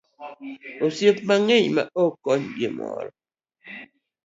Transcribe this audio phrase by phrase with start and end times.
[0.83, 3.09] Osiepe ngeny maok kony gimoro.